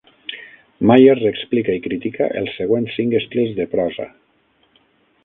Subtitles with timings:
[0.91, 4.09] Myers explica i critica els següents cinc estils de prosa.